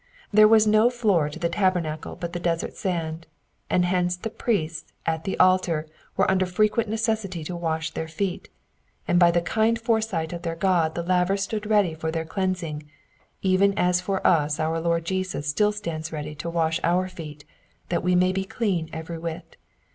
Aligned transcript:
There 0.33 0.47
was 0.47 0.65
no 0.65 0.89
floor 0.89 1.29
to 1.29 1.37
the 1.37 1.47
tabernacle 1.47 2.15
but 2.15 2.33
the 2.33 2.39
desert 2.39 2.75
sand, 2.75 3.27
and 3.69 3.85
hence 3.85 4.17
the 4.17 4.31
priests 4.31 4.91
at 5.05 5.25
the 5.25 5.37
altar 5.39 5.85
were 6.17 6.25
under 6.31 6.47
frequent 6.47 6.89
necessity 6.89 7.43
to 7.43 7.55
wash 7.55 7.91
their 7.91 8.07
feet, 8.07 8.49
and 9.07 9.19
by 9.19 9.29
the 9.29 9.43
kind 9.43 9.77
foresight 9.79 10.33
of 10.33 10.41
their 10.41 10.55
God 10.55 10.95
the 10.95 11.03
laver 11.03 11.37
stood 11.37 11.67
ready 11.67 11.93
for 11.93 12.09
their 12.09 12.25
cleansing, 12.25 12.89
even 13.43 13.77
as 13.77 14.01
for 14.01 14.25
us 14.25 14.57
oiur 14.57 14.83
Lord 14.83 15.05
Jesus 15.05 15.47
still 15.47 15.71
stands 15.71 16.11
ready 16.11 16.33
to 16.33 16.49
wash 16.49 16.79
our 16.83 17.07
feet, 17.07 17.45
that 17.89 18.01
we 18.01 18.15
may 18.15 18.31
be 18.31 18.43
clean 18.43 18.89
every 18.91 19.19
whit. 19.19 19.55